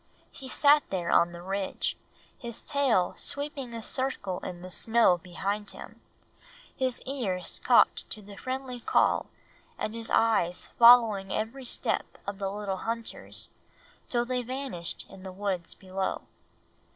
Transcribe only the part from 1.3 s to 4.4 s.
the ridge, his tail sweeping a circle